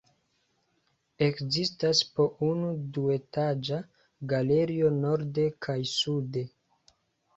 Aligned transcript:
Ekzistas 1.25 2.01
po 2.15 2.25
unu 2.49 2.71
duetaĝa 2.97 3.81
galerio 4.33 4.93
norde 5.03 5.49
kaj 5.67 5.77
sude. 5.95 6.49